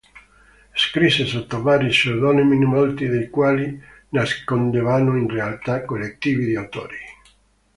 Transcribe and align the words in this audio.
Scrisse 0.73 1.25
sotto 1.27 1.61
vari 1.61 1.89
pseudonimi, 1.89 2.65
molti 2.65 3.05
dei 3.05 3.29
quali 3.29 3.79
nascondevano 4.09 5.15
in 5.15 5.29
realtà 5.29 5.85
collettivi 5.85 6.45
di 6.45 6.55
autori. 6.55 6.97